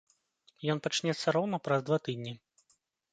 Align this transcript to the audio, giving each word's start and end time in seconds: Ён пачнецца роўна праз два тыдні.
Ён 0.73 0.79
пачнецца 0.87 1.33
роўна 1.35 1.59
праз 1.65 1.85
два 1.91 1.97
тыдні. 2.09 2.33